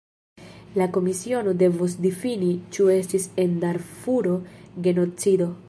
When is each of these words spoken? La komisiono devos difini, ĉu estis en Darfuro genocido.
La 0.79 0.87
komisiono 0.95 1.53
devos 1.63 1.95
difini, 2.07 2.49
ĉu 2.77 2.89
estis 2.95 3.29
en 3.45 3.55
Darfuro 3.65 4.35
genocido. 4.89 5.53